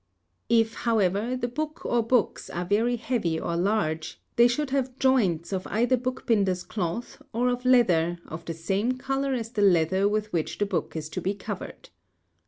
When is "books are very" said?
2.01-2.95